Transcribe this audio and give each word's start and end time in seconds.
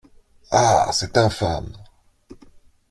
Ah! 0.49 0.89
c'est 0.93 1.15
infâme. 1.15 1.71